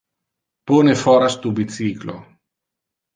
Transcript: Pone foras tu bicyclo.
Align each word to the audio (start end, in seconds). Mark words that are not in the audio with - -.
Pone 0.69 0.93
foras 1.03 1.35
tu 1.43 1.49
bicyclo. 1.59 2.17